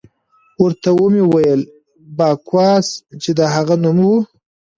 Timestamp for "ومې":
0.97-1.23